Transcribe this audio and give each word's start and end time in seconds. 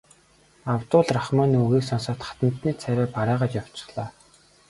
Абдул 0.71 1.05
Рахманы 1.17 1.57
үгийг 1.65 1.83
сонсоод 1.87 2.19
хатантны 2.27 2.71
царай 2.81 3.07
барайгаад 3.17 3.53
явчихлаа. 3.61 4.09